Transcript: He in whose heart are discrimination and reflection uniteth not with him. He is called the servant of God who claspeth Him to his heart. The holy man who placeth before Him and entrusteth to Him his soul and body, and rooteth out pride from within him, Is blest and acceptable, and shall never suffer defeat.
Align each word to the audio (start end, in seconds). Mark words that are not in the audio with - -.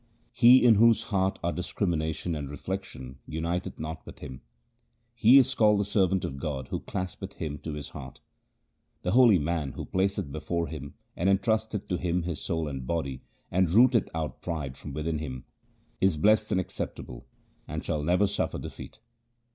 He 0.31 0.63
in 0.65 0.77
whose 0.81 1.03
heart 1.13 1.37
are 1.43 1.51
discrimination 1.53 2.33
and 2.33 2.49
reflection 2.49 3.19
uniteth 3.27 3.79
not 3.79 4.03
with 4.03 4.17
him. 4.17 4.41
He 5.13 5.37
is 5.37 5.53
called 5.53 5.79
the 5.79 5.85
servant 5.85 6.25
of 6.25 6.39
God 6.39 6.69
who 6.69 6.79
claspeth 6.79 7.33
Him 7.33 7.59
to 7.59 7.73
his 7.73 7.89
heart. 7.89 8.19
The 9.03 9.11
holy 9.11 9.37
man 9.37 9.73
who 9.73 9.85
placeth 9.85 10.31
before 10.31 10.65
Him 10.65 10.95
and 11.15 11.29
entrusteth 11.29 11.87
to 11.87 11.97
Him 11.97 12.23
his 12.23 12.41
soul 12.41 12.67
and 12.67 12.87
body, 12.87 13.21
and 13.51 13.69
rooteth 13.69 14.09
out 14.15 14.41
pride 14.41 14.75
from 14.75 14.93
within 14.93 15.19
him, 15.19 15.45
Is 15.99 16.17
blest 16.17 16.51
and 16.51 16.59
acceptable, 16.59 17.27
and 17.67 17.85
shall 17.85 18.01
never 18.01 18.25
suffer 18.25 18.57
defeat. 18.57 18.97